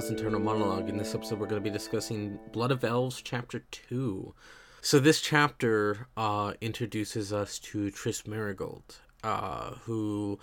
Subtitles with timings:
[0.00, 0.88] Kyle's Internal Monologue.
[0.88, 4.34] In this episode, we're going to be discussing Blood of Elves, Chapter 2.
[4.80, 10.38] So, this chapter uh, introduces us to Triss Merigold, uh, who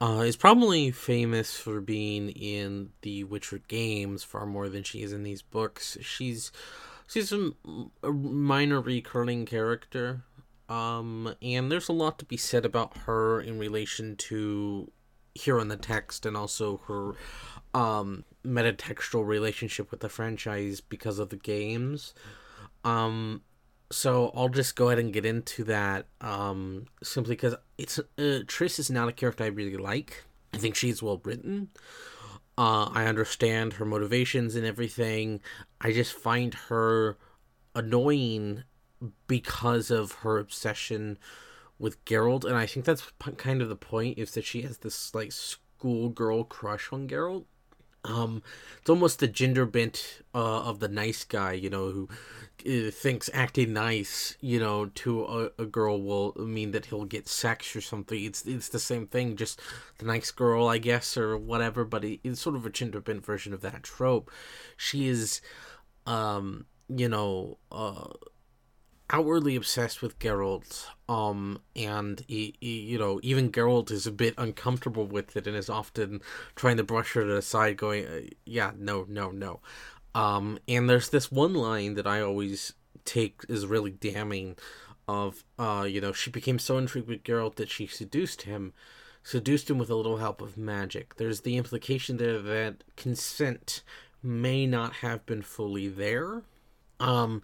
[0.00, 5.12] uh, is probably famous for being in the Witcher games far more than she is
[5.12, 5.98] in these books.
[6.00, 6.50] She's
[7.06, 7.50] she's a,
[8.02, 10.22] a minor recurring character,
[10.70, 14.90] um, and there's a lot to be said about her in relation to
[15.34, 17.12] here in the text and also her
[17.78, 22.14] um metatextual relationship with the franchise because of the games.
[22.84, 23.42] Um
[23.88, 28.80] so i'll just go ahead and get into that um simply because it's uh, triss
[28.80, 30.24] is not a character i really like.
[30.52, 31.68] I think she's well written.
[32.58, 35.40] Uh i understand her motivations and everything.
[35.80, 37.16] I just find her
[37.74, 38.64] annoying
[39.26, 41.18] because of her obsession
[41.78, 45.14] with Geralt, and I think that's kind of the point is that she has this
[45.14, 47.44] like schoolgirl crush on Geralt.
[48.06, 48.42] Um,
[48.80, 52.08] it's almost the gender bent uh, of the nice guy, you know, who
[52.64, 57.28] uh, thinks acting nice, you know, to a, a, girl will mean that he'll get
[57.28, 58.22] sex or something.
[58.22, 59.60] It's it's the same thing, just
[59.98, 61.84] the nice girl, I guess, or whatever.
[61.84, 64.30] But it, it's sort of a gender bent version of that trope.
[64.76, 65.40] She is,
[66.06, 68.08] um, you know, uh
[69.10, 74.34] outwardly obsessed with Geralt, um, and he, he, you know even Geralt is a bit
[74.36, 76.20] uncomfortable with it and is often
[76.54, 79.60] trying to brush her aside, going, uh, "Yeah, no, no, no."
[80.14, 82.72] Um, and there's this one line that I always
[83.04, 84.56] take is really damning,
[85.08, 88.72] of uh, you know, she became so intrigued with Geralt that she seduced him,
[89.22, 91.16] seduced him with a little help of magic.
[91.16, 93.82] There's the implication there that consent
[94.22, 96.42] may not have been fully there
[97.00, 97.42] um,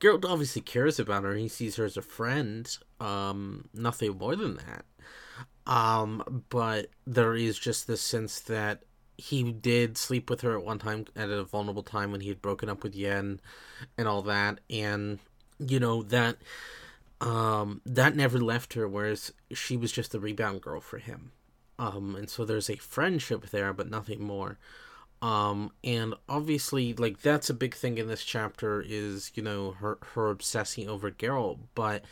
[0.00, 1.34] Geralt obviously cares about her.
[1.34, 2.76] He sees her as a friend.
[3.00, 4.84] Um, nothing more than that.
[5.66, 8.82] Um, but there is just this sense that
[9.16, 12.40] he did sleep with her at one time at a vulnerable time when he had
[12.40, 13.40] broken up with Yen
[13.98, 15.18] and all that, and
[15.58, 16.36] you know that
[17.20, 18.88] um that never left her.
[18.88, 21.32] Whereas she was just the rebound girl for him.
[21.78, 24.58] Um, and so there's a friendship there, but nothing more
[25.22, 29.98] um and obviously like that's a big thing in this chapter is you know her
[30.14, 32.04] her obsessing over Geralt but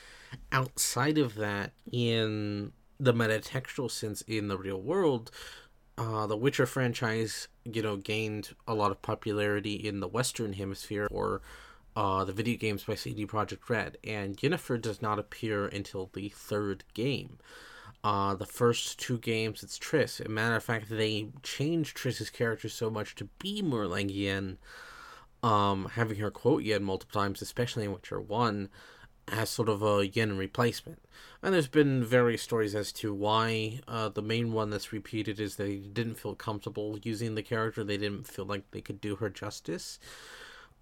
[0.53, 5.31] outside of that in the metatextual sense in the real world
[5.97, 11.09] uh the Witcher franchise you know gained a lot of popularity in the western hemisphere
[11.11, 11.41] or
[11.99, 16.29] uh, the video games by CD Projekt Red, and Yennefer does not appear until the
[16.29, 17.39] third game.
[18.05, 20.21] Uh, the first two games, it's Triss.
[20.21, 24.15] As a matter of fact, they changed Triss's character so much to be more like
[24.15, 24.59] Yen,
[25.43, 28.69] um, having her quote Yen multiple times, especially in Witcher 1,
[29.27, 31.03] as sort of a Yen replacement.
[31.43, 33.81] And there's been various stories as to why.
[33.89, 37.83] Uh, the main one that's repeated is they didn't feel comfortable using the character.
[37.83, 39.99] They didn't feel like they could do her justice.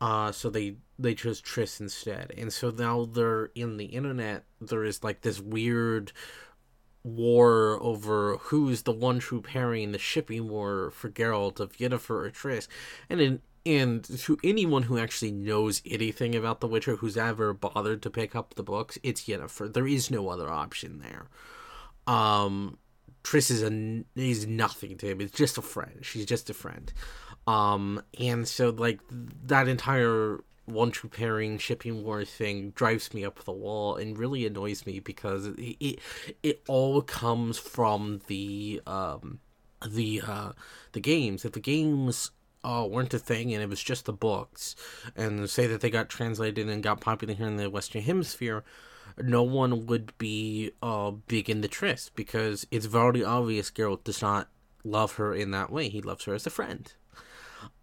[0.01, 2.33] Uh, so they they chose Triss instead.
[2.37, 4.45] And so now they're in the internet.
[4.61, 6.13] There is like this weird
[7.07, 12.31] war over who's the one true pairing, the shipping war for Geralt of Yennefer or
[12.31, 12.67] Triss,
[13.09, 18.01] and in and to anyone who actually knows anything about The Witcher, who's ever bothered
[18.03, 19.73] to pick up the books, it's Yennefer.
[19.73, 21.27] There is no other option there.
[22.07, 22.79] Um,
[23.25, 25.21] Triss is a is nothing to him.
[25.21, 25.99] It's just a friend.
[26.03, 26.93] She's just a friend.
[27.49, 29.01] Um, and so like
[29.47, 34.47] that entire one true pairing shipping war thing drives me up the wall and really
[34.47, 35.99] annoys me because it it,
[36.43, 39.41] it all comes from the um
[39.87, 40.53] the uh
[40.93, 41.45] the games.
[41.45, 42.31] If the games
[42.65, 44.75] uh, weren't a thing and it was just the books
[45.15, 48.65] and say that they got translated and got popular here in the western hemisphere
[49.23, 54.21] no one would be uh big in the Triss because it's very obvious Geralt does
[54.21, 54.49] not
[54.85, 55.89] love her in that way.
[55.89, 56.93] He loves her as a friend.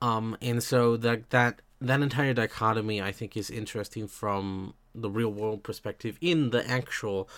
[0.02, 5.32] Um and so that that that entire dichotomy I think is interesting from the real
[5.32, 6.18] world perspective.
[6.22, 7.30] In the actual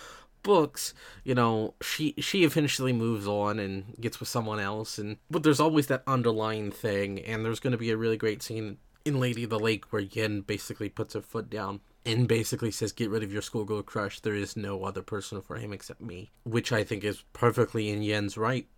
[0.42, 0.94] books
[1.24, 5.58] you know she she eventually moves on and gets with someone else and but there's
[5.58, 9.42] always that underlying thing and there's going to be a really great scene in lady
[9.42, 13.24] of the lake where yen basically puts her foot down and basically says get rid
[13.24, 14.20] of your schoolgirl crush.
[14.20, 18.02] There is no other person for him except me which i think is perfectly in
[18.02, 18.68] yen's right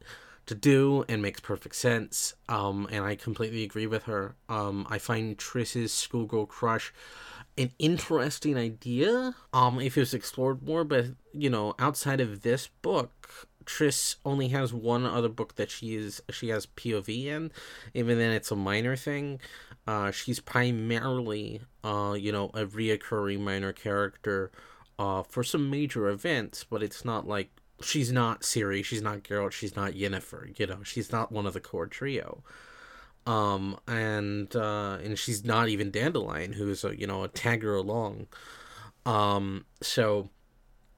[0.49, 2.35] to do and makes perfect sense.
[2.49, 4.35] Um, and I completely agree with her.
[4.49, 6.93] Um, I find Triss's schoolgirl crush
[7.59, 9.35] an interesting idea.
[9.53, 14.49] Um, if it was explored more, but you know, outside of this book, Triss only
[14.49, 17.51] has one other book that she is she has POV in.
[17.95, 19.41] Even then, it's a minor thing.
[19.87, 24.51] Uh, she's primarily, uh, you know, a reoccurring minor character,
[24.99, 27.51] uh, for some major events, but it's not like
[27.81, 31.55] she's not Ciri, she's not Geralt, she's not Yennefer, you know, she's not one of
[31.55, 32.43] the core trio.
[33.27, 38.27] Um, and uh, and she's not even Dandelion, who's a you know a tagger along.
[39.05, 40.31] Um, so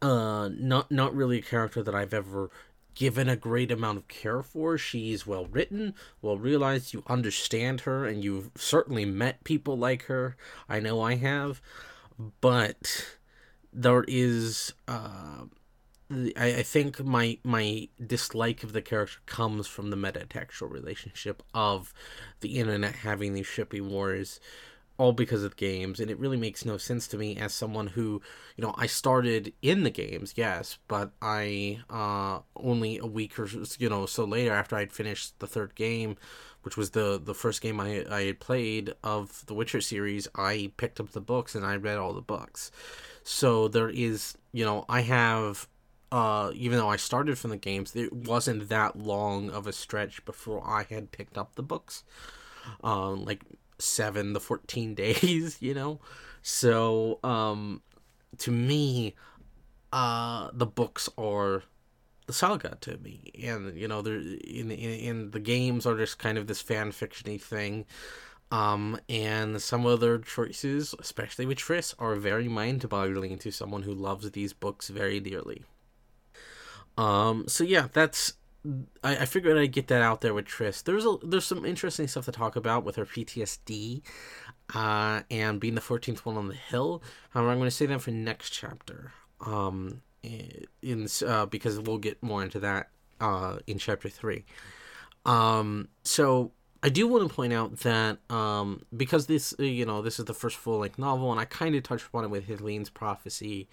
[0.01, 2.51] uh, not not really a character that I've ever
[2.95, 4.79] given a great amount of care for.
[4.79, 6.95] She's well written, well realized.
[6.95, 10.37] You understand her, and you've certainly met people like her.
[10.69, 11.61] I know I have,
[12.41, 13.17] but
[13.73, 14.73] there is.
[14.87, 15.47] Uh,
[16.11, 21.93] I, I think my my dislike of the character comes from the metatextual relationship of
[22.41, 24.41] the internet having these shipping wars
[24.99, 28.21] all because of games and it really makes no sense to me as someone who
[28.57, 33.49] you know i started in the games yes but i uh only a week or
[33.79, 36.17] you know so later after i'd finished the third game
[36.63, 40.71] which was the the first game i i had played of the witcher series i
[40.77, 42.71] picked up the books and i read all the books.
[43.23, 45.69] So there is you know i have
[46.13, 50.25] uh, even though I started from the games, it wasn't that long of a stretch
[50.25, 52.05] before I had picked up the books.
[52.83, 53.43] Um, like
[53.81, 56.01] seven the 14 days you know?
[56.43, 57.83] So um
[58.39, 59.15] to me
[59.93, 61.65] uh the books are
[62.27, 63.33] the saga to me.
[63.43, 66.93] And you know they're in, in, in the games are just kind of this fan
[66.93, 67.87] fictiony thing.
[68.51, 73.95] Um and some of their choices especially with Triss are very mind-boggling to someone who
[73.95, 75.65] loves these books very dearly
[77.01, 78.35] um so yeah that's
[79.03, 80.85] I, I figured I'd get that out there with Triss.
[80.85, 84.03] There's a there's some interesting stuff to talk about with her PTSD,
[84.75, 87.03] uh, and being the 14th one on the hill.
[87.31, 89.13] However, I'm going to say that for next chapter.
[89.41, 94.45] Um, in uh, because we'll get more into that uh in chapter three.
[95.25, 96.53] Um, so
[96.83, 100.35] I do want to point out that um, because this, you know, this is the
[100.35, 103.69] first full length novel, and I kind of touched upon it with Ithlinne's prophecy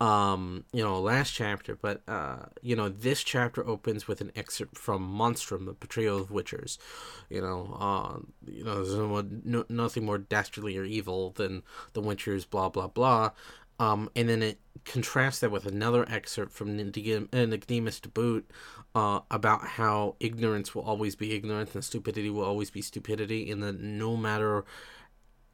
[0.00, 4.78] um you know last chapter but uh you know this chapter opens with an excerpt
[4.78, 6.78] from monstrum the Portrayal of witchers.
[7.28, 8.18] You know uh
[8.50, 11.62] you know there's no, no, nothing more dastardly or evil than
[11.92, 13.30] the witchers blah blah blah.
[13.78, 18.50] Um and then it contrasts that with another excerpt from Nicodemus de Boot
[18.94, 23.62] uh about how ignorance will always be ignorance and stupidity will always be stupidity and
[23.62, 24.64] that no matter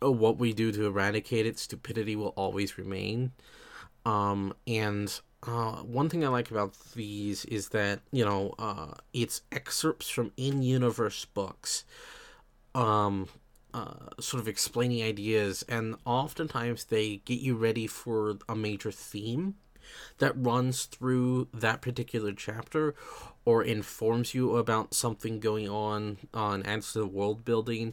[0.01, 3.33] what we do to eradicate it stupidity will always remain
[4.07, 9.43] um, and uh, one thing I like about these is that you know uh, it's
[9.51, 11.85] excerpts from in-universe books,
[12.75, 13.29] um,
[13.75, 19.57] uh, sort of explaining ideas, and oftentimes they get you ready for a major theme
[20.19, 22.95] that runs through that particular chapter
[23.45, 27.93] or informs you about something going on on adds to the world building.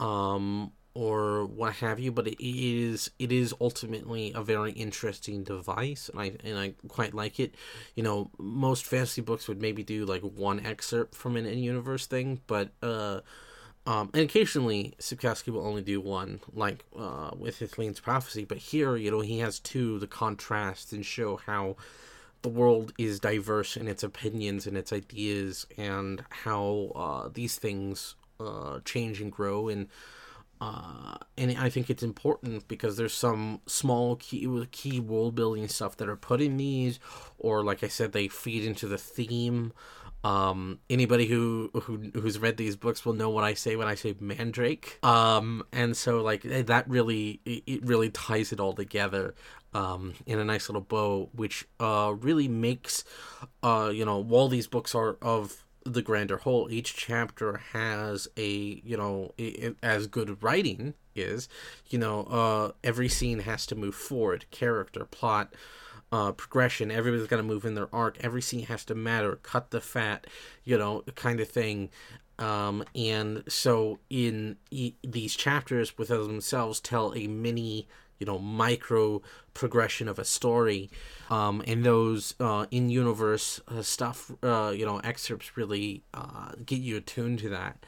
[0.00, 6.10] Um, or what have you but it is it is ultimately a very interesting device
[6.10, 7.54] and i and i quite like it
[7.94, 12.40] you know most fantasy books would maybe do like one excerpt from an in-universe thing
[12.46, 13.20] but uh
[13.84, 18.44] um, and occasionally Sapkowski will only do one, like uh, with Ithlinne's prophecy.
[18.44, 21.76] But here, you know, he has two to contrast and show how
[22.42, 28.14] the world is diverse in its opinions and its ideas, and how uh, these things
[28.38, 29.68] uh, change and grow.
[29.68, 29.88] And
[30.62, 35.96] uh, and I think it's important because there's some small key key world building stuff
[35.96, 37.00] that are put in these,
[37.36, 39.72] or like I said, they feed into the theme.
[40.22, 43.96] Um, anybody who, who who's read these books will know what I say when I
[43.96, 45.04] say Mandrake.
[45.04, 49.34] Um, and so like eh, that really it really ties it all together
[49.74, 53.02] um, in a nice little bow, which uh, really makes
[53.64, 56.70] uh, you know while these books are of the grander whole.
[56.70, 61.48] Each chapter has a you know it, as good writing is
[61.88, 64.46] you know uh every scene has to move forward.
[64.50, 65.54] Character plot
[66.10, 68.18] uh progression everybody's got to move in their arc.
[68.20, 69.36] Every scene has to matter.
[69.36, 70.26] Cut the fat
[70.64, 71.90] you know kind of thing.
[72.38, 77.88] Um and so in e- these chapters within themselves tell a mini
[78.22, 79.20] you know micro
[79.52, 80.88] progression of a story
[81.28, 86.78] um, and those uh, in universe uh, stuff uh, you know excerpts really uh, get
[86.78, 87.84] you attuned to that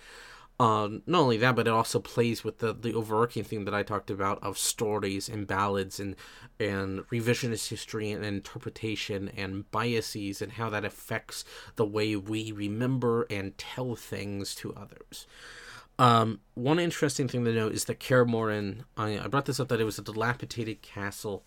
[0.61, 3.83] um, not only that, but it also plays with the, the overarching theme that I
[3.83, 6.15] talked about of stories and ballads and
[6.61, 13.27] and revisionist history and interpretation and biases and how that affects the way we remember
[13.29, 15.27] and tell things to others.
[15.99, 19.69] Um, one interesting thing to note is that Kaer Morhen, I, I brought this up
[19.69, 21.45] that it was a dilapidated castle,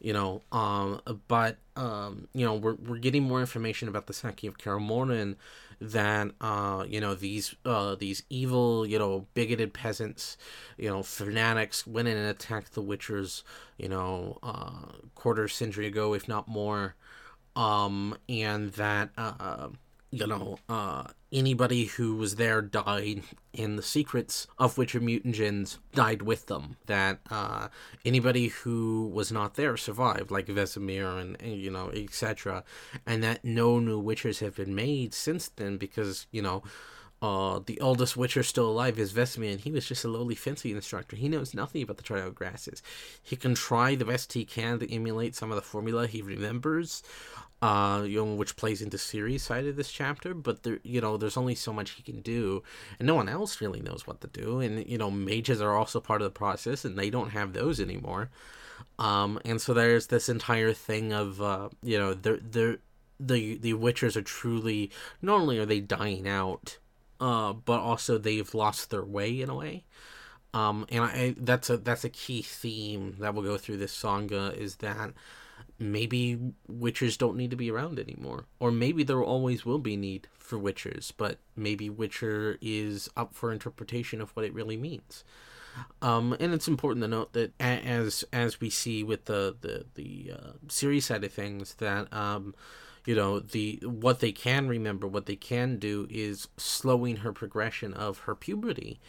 [0.00, 4.48] you know, um, but, um, you know, we're, we're getting more information about the sacking
[4.48, 5.36] of Kaer Morhen
[5.80, 10.36] than, uh, you know, these, uh, these evil, you know, bigoted peasants,
[10.76, 13.42] you know, fanatics went in and attacked the Witchers,
[13.78, 16.96] you know, uh, quarter century ago, if not more,
[17.54, 19.68] um, and that, uh,
[20.14, 23.22] you know, uh, anybody who was there died,
[23.56, 26.76] and the secrets of Witcher mutagens died with them.
[26.86, 27.68] That uh,
[28.04, 32.62] anybody who was not there survived, like Vesemir and, and you know, etc.
[33.06, 36.62] And that no new Witchers have been made since then because you know
[37.20, 40.72] uh, the oldest Witcher still alive is Vesemir, and he was just a lowly fencing
[40.76, 41.16] instructor.
[41.16, 42.82] He knows nothing about the trial grasses.
[43.22, 47.02] He can try the best he can to emulate some of the formula he remembers,
[47.64, 50.34] uh, you know, which plays into Ciri's side of this chapter.
[50.34, 52.62] But there, you know, there's only so much he can do,
[52.98, 54.60] and no one else really knows what to do.
[54.60, 57.80] And you know, mages are also part of the process, and they don't have those
[57.80, 58.30] anymore.
[58.98, 62.78] Um, and so there's this entire thing of, uh, you know, they're, they're,
[63.18, 64.90] the the Witchers are truly
[65.22, 66.78] not only are they dying out
[67.20, 69.84] uh, but also they've lost their way in a way.
[70.52, 74.54] Um, and I that's a that's a key theme that will go through this sangha
[74.56, 75.12] is that
[75.78, 76.38] maybe
[76.70, 80.58] witchers don't need to be around anymore, or maybe there always will be need for
[80.58, 85.24] witchers, but maybe witcher is up for interpretation of what it really means.
[86.02, 90.32] Um, and it's important to note that as as we see with the the the
[90.32, 92.54] uh, Ciri side of things that um,
[93.04, 97.92] you know the what they can remember what they can do is slowing her progression
[97.92, 99.00] of her puberty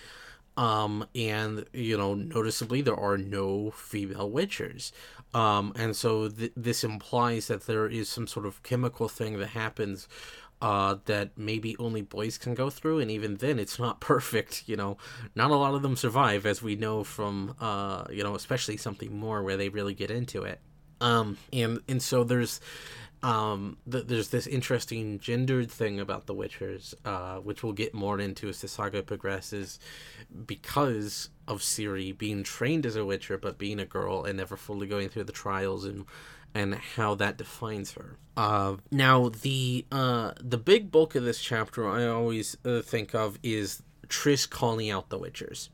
[0.58, 4.92] um and you know noticeably there are no female witchers
[5.34, 9.48] um and so th- this implies that there is some sort of chemical thing that
[9.50, 10.08] happens
[10.62, 14.64] uh, that maybe only boys can go through, and even then, it's not perfect.
[14.68, 14.98] You know,
[15.36, 19.16] not a lot of them survive, as we know from, uh, you know, especially something
[19.16, 20.60] more where they really get into it.
[21.02, 22.62] Um, and and so there's
[23.24, 28.20] um, th- there's this interesting gendered thing about the Witchers, uh, which we'll get more
[28.20, 29.80] into as the saga progresses,
[30.46, 34.88] because of Ciri being trained as a Witcher but being a girl and never fully
[34.88, 36.06] going through the trials and
[36.54, 38.18] and how that defines her.
[38.38, 43.38] Uh, now the uh, the big bulk of this chapter I always uh, think of
[43.44, 45.70] is Triss calling out the Witchers.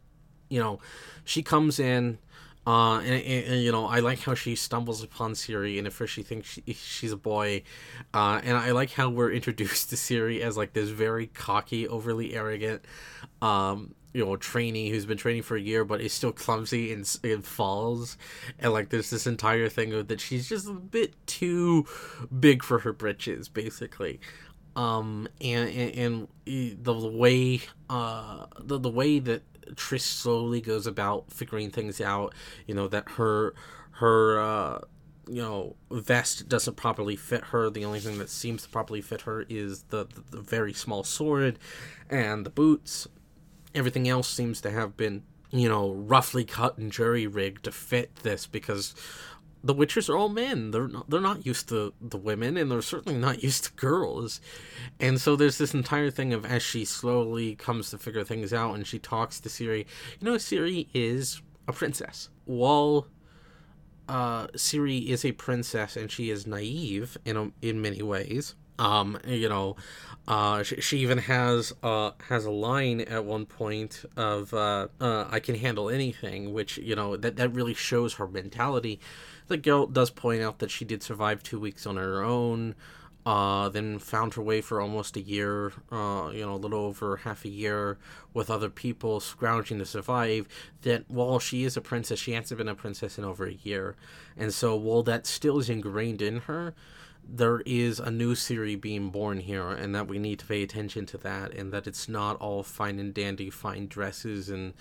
[0.49, 0.79] You know,
[1.23, 2.17] she comes in
[2.65, 5.93] uh, and, and, and, you know, I like how she stumbles upon Ciri, and at
[5.93, 7.63] first she thinks she, she's a boy.
[8.13, 12.35] Uh, and I like how we're introduced to Ciri as like this very cocky, overly
[12.35, 12.83] arrogant,
[13.41, 17.17] um, you know, trainee who's been training for a year but is still clumsy and,
[17.23, 18.17] and falls.
[18.59, 21.87] And like, there's this entire thing of that she's just a bit too
[22.39, 24.19] big for her britches, basically
[24.75, 29.41] um and and, and the way uh the, the way that
[29.73, 32.33] Triss slowly goes about figuring things out.
[32.67, 33.53] You know that her
[33.93, 34.79] her uh,
[35.27, 37.69] you know vest doesn't properly fit her.
[37.69, 41.03] The only thing that seems to properly fit her is the, the, the very small
[41.03, 41.59] sword
[42.09, 43.07] and the boots.
[43.73, 48.15] Everything else seems to have been you know roughly cut and jury rigged to fit
[48.17, 48.95] this because
[49.63, 50.71] the Witchers are all men.
[50.71, 54.41] They're not, they're not used to the women, and they're certainly not used to girls.
[54.99, 58.75] And so there's this entire thing of as she slowly comes to figure things out,
[58.75, 59.85] and she talks to Ciri.
[60.19, 62.29] You know, Ciri is a princess.
[62.45, 63.07] While
[64.09, 68.55] uh, Ciri is a princess, and she is naive in a, in many ways.
[68.79, 69.75] Um, you know,
[70.27, 75.25] uh, she, she even has uh has a line at one point of uh, uh,
[75.29, 78.99] "I can handle anything," which you know that that really shows her mentality
[79.51, 82.73] the girl does point out that she did survive two weeks on her own,
[83.25, 87.17] uh, then found her way for almost a year, uh, you know, a little over
[87.17, 87.99] half a year
[88.33, 90.47] with other people scrounging to survive.
[90.81, 93.95] That while she is a princess, she hasn't been a princess in over a year.
[94.35, 96.73] And so while that still is ingrained in her,
[97.23, 101.05] there is a new Ciri being born here, and that we need to pay attention
[101.07, 104.73] to that, and that it's not all fine and dandy, fine dresses and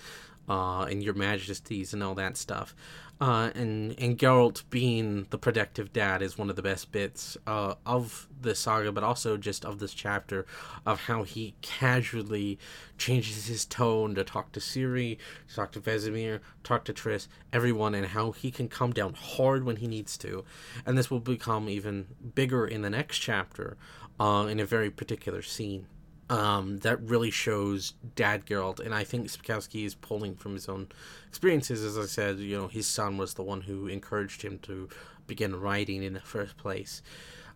[0.51, 2.75] uh, and your majesties and all that stuff.
[3.21, 7.75] Uh, and and Geralt being the protective dad is one of the best bits uh,
[7.85, 10.45] of the saga, but also just of this chapter
[10.85, 12.59] of how he casually
[12.97, 15.17] changes his tone to talk to Ciri,
[15.47, 19.63] to talk to Vesemir, talk to Triss, everyone, and how he can come down hard
[19.63, 20.43] when he needs to.
[20.85, 23.77] And this will become even bigger in the next chapter,
[24.19, 25.85] uh, in a very particular scene
[26.31, 30.87] um, that really shows Dad Geralt, and I think Sapkowski is pulling from his own
[31.27, 31.83] experiences.
[31.83, 34.87] As I said, you know, his son was the one who encouraged him to
[35.27, 37.01] begin writing in the first place.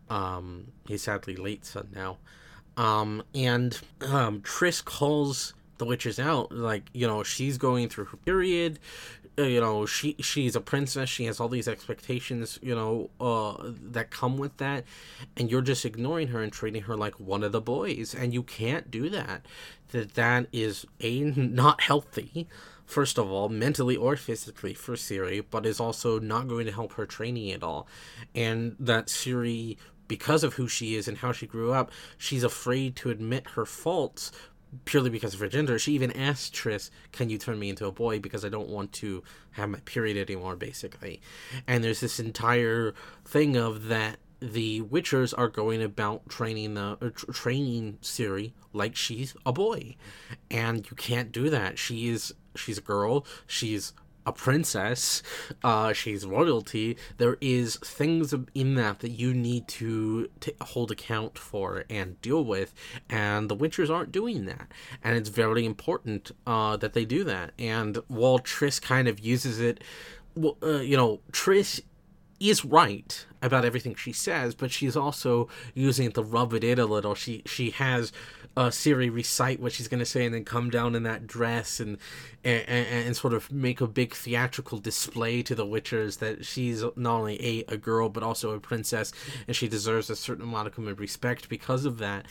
[0.09, 2.17] Um, his sadly late son now,
[2.75, 8.17] um, and um, Triss calls the witches out like you know she's going through her
[8.17, 8.79] period
[9.37, 14.09] you know she she's a princess she has all these expectations you know uh that
[14.09, 14.83] come with that
[15.35, 18.43] and you're just ignoring her and treating her like one of the boys and you
[18.43, 19.45] can't do that.
[19.91, 22.47] That that is a not healthy
[22.85, 26.93] first of all mentally or physically for Ciri but is also not going to help
[26.93, 27.87] her training at all.
[28.33, 29.77] And that Ciri
[30.07, 33.65] because of who she is and how she grew up, she's afraid to admit her
[33.65, 34.31] faults
[34.85, 35.79] purely because of her gender.
[35.79, 38.91] She even asked Triss, "Can you turn me into a boy because I don't want
[38.93, 41.21] to have my period anymore?" Basically,
[41.67, 47.09] and there's this entire thing of that the Witchers are going about training the uh,
[47.31, 49.95] training Ciri like she's a boy,
[50.51, 51.79] and you can't do that.
[51.79, 53.25] She is she's a girl.
[53.47, 53.93] She's
[54.25, 55.21] a princess,
[55.63, 56.97] uh, she's royalty.
[57.17, 62.43] There is things in that that you need to t- hold account for and deal
[62.43, 62.73] with,
[63.09, 64.71] and the Witchers aren't doing that.
[65.03, 67.53] And it's very important uh, that they do that.
[67.59, 69.83] And while Triss kind of uses it,
[70.35, 71.81] well, uh, you know, Triss
[72.39, 76.79] is right about everything she says, but she's also using it to rub it in
[76.79, 77.15] a little.
[77.15, 78.11] She she has
[78.57, 81.97] uh, Ciri recite what she's gonna say and then come down in that dress and,
[82.43, 87.19] and and, sort of make a big theatrical display to the Witchers that she's not
[87.19, 89.11] only a a girl but also a princess
[89.47, 92.25] and she deserves a certain modicum of respect because of that.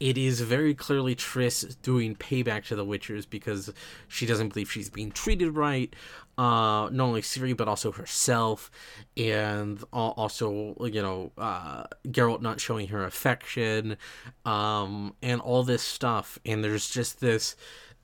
[0.00, 3.72] It is very clearly Triss doing payback to the Witchers because
[4.08, 5.94] she doesn't believe she's being treated right
[6.40, 8.70] uh, not only Ciri but also herself,
[9.14, 13.98] and also you know uh, Geralt not showing her affection,
[14.46, 16.38] um, and all this stuff.
[16.46, 17.56] And there's just this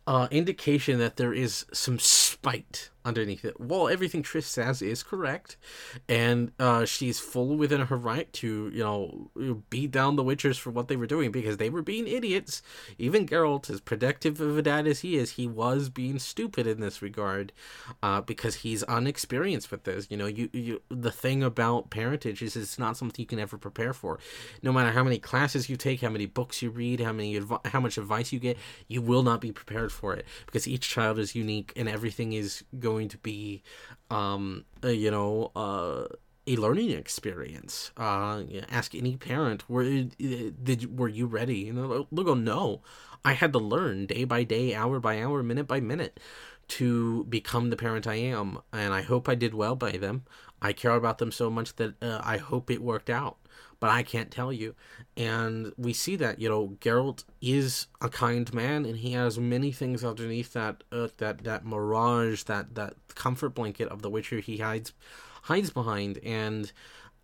[0.06, 3.60] uh, indication that there is some spite underneath it.
[3.60, 5.56] Well, everything Triss says is correct,
[6.08, 9.30] and uh, she's full within her right to, you know,
[9.70, 12.62] beat down the Witchers for what they were doing because they were being idiots.
[12.98, 16.80] Even Geralt, as protective of a dad as he is, he was being stupid in
[16.80, 17.52] this regard
[18.02, 20.08] uh, because he's unexperienced with this.
[20.10, 23.56] You know, you, you the thing about parentage is it's not something you can ever
[23.56, 24.18] prepare for.
[24.62, 27.80] No matter how many classes you take, how many books you read, how many how
[27.80, 31.34] much advice you get, you will not be prepared for it because each child is
[31.34, 33.62] unique and everything is going going to be,
[34.10, 36.04] um, uh, you know, uh,
[36.46, 37.90] a learning experience.
[37.96, 41.58] Uh, ask any parent, were did were you ready?
[41.68, 42.82] You know, they'll go, no.
[43.24, 46.20] I had to learn day by day, hour by hour, minute by minute,
[46.68, 50.24] to become the parent I am, and I hope I did well by them.
[50.62, 53.36] I care about them so much that uh, I hope it worked out
[53.80, 54.74] but I can't tell you.
[55.16, 59.72] And we see that you know Geralt is a kind man, and he has many
[59.72, 64.58] things underneath that uh, that that mirage, that that comfort blanket of the Witcher he
[64.58, 64.92] hides
[65.42, 66.18] hides behind.
[66.18, 66.72] And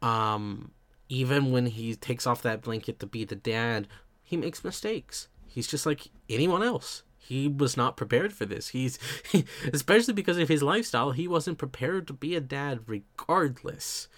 [0.01, 0.73] um,
[1.09, 3.89] even when he takes off that blanket to be the dad,
[4.23, 5.29] he makes mistakes.
[5.47, 8.69] He's just like anyone else he was not prepared for this.
[8.69, 8.99] He's
[9.31, 14.09] he, especially because of his lifestyle, he wasn't prepared to be a dad regardless.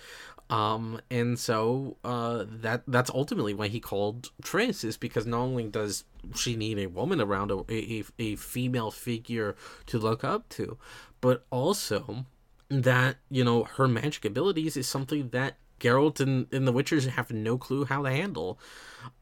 [0.50, 5.64] Um, and so uh, that that's ultimately why he called Triss is because not only
[5.64, 6.04] does
[6.34, 10.76] she need a woman around a, a, a female figure to look up to,
[11.20, 12.26] but also
[12.68, 17.30] that you know her magic abilities is something that Geralt and, and the Witchers have
[17.30, 18.58] no clue how to handle.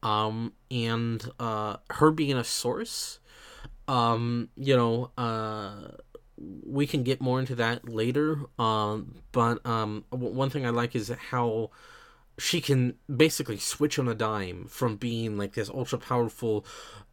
[0.01, 3.19] Um, and uh, her being a source,
[3.87, 5.89] um, you know, uh,
[6.65, 8.39] we can get more into that later.
[8.59, 11.71] Um, but um, one thing I like is how
[12.37, 16.65] she can basically switch on a dime from being like this ultra powerful,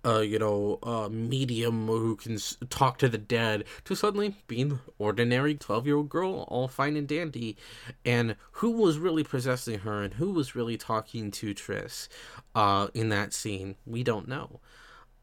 [0.04, 2.38] uh, you know, uh, medium who can
[2.70, 7.06] talk to the dead to suddenly being ordinary twelve year old girl, all fine and
[7.06, 7.56] dandy.
[8.04, 12.08] And who was really possessing her and who was really talking to Triss,
[12.54, 14.60] uh, in that scene, we don't know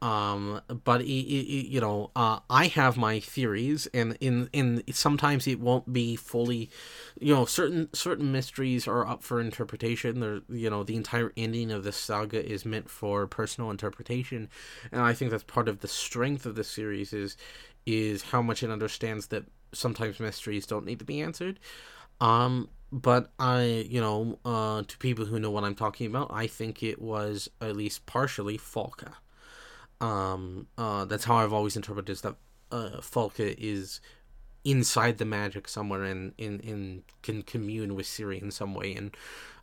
[0.00, 5.46] um but it, it, you know uh i have my theories and in in sometimes
[5.46, 6.70] it won't be fully
[7.20, 10.20] you know certain certain mysteries are up for interpretation.
[10.20, 14.48] There you know the entire ending of this saga is meant for personal interpretation.
[14.92, 17.36] And i think that's part of the strength of the series is
[17.86, 21.58] is how much it understands that sometimes mysteries don't need to be answered.
[22.20, 26.46] Um but I, you know, uh, to people who know what I'm talking about, I
[26.46, 29.12] think it was at least partially Falka
[30.00, 32.36] um uh that's how i've always interpreted is that
[32.70, 34.00] uh falka is
[34.64, 39.16] inside the magic somewhere and in in can commune with Ciri in some way and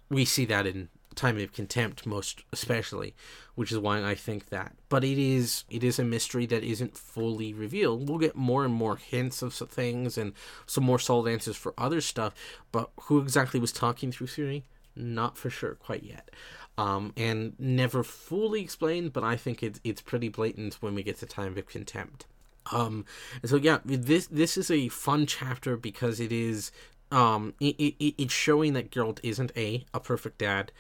[0.10, 3.14] we see that in time of contempt most especially
[3.56, 4.74] which is why i think that.
[4.90, 8.08] But it is it is a mystery that isn't fully revealed.
[8.08, 10.34] We'll get more and more hints of things and
[10.66, 12.34] some more solid answers for other stuff
[12.72, 14.64] but who exactly was talking through Ciri?
[14.98, 16.30] not for sure quite yet
[16.78, 21.18] um, and never fully explained, but I think it's it's pretty blatant when we get
[21.20, 22.26] to time of contempt.
[22.72, 23.06] Um,
[23.42, 26.72] and so yeah, this this is a fun chapter because it is
[27.12, 30.72] um it, it it's showing that Geralt isn't a a perfect dad.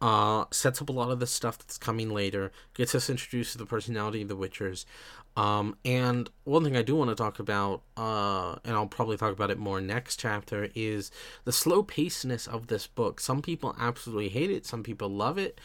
[0.00, 3.58] uh, sets up a lot of the stuff that's coming later, gets us introduced to
[3.58, 4.84] the personality of the Witchers.
[5.36, 9.32] Um, and one thing I do want to talk about, uh, and I'll probably talk
[9.32, 11.10] about it more next chapter, is
[11.44, 13.20] the slow pacedness of this book.
[13.20, 15.60] Some people absolutely hate it, some people love it.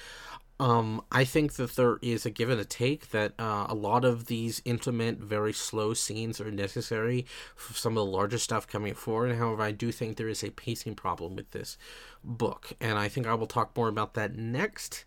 [0.62, 4.04] Um, I think that there is a give and a take that uh, a lot
[4.04, 8.94] of these intimate, very slow scenes are necessary for some of the larger stuff coming
[8.94, 9.38] forward.
[9.38, 11.78] However, I do think there is a pacing problem with this
[12.26, 15.06] book, and I think I will talk more about that next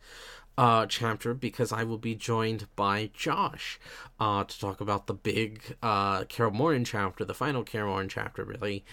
[0.58, 3.80] uh, chapter because I will be joined by Josh
[4.20, 8.44] uh, to talk about the big uh, Kaer Morhen chapter, the final Kaer Morhen chapter,
[8.44, 8.84] really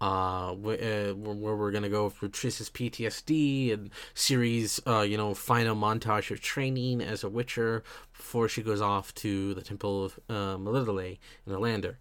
[0.00, 5.34] uh, where, uh, where we're gonna go through Triss's PTSD and Ciri's, uh, you know,
[5.34, 10.20] final montage of training as a Witcher before she goes off to the Temple of
[10.28, 11.96] uh, Melitele in Ellander.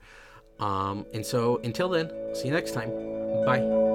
[0.59, 2.89] Um, and so until then, see you next time.
[3.45, 3.94] Bye.